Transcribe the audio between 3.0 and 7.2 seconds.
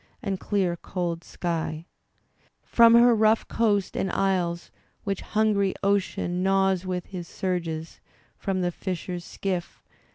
rough coast, and isles, which hungry Ocean Gnaws with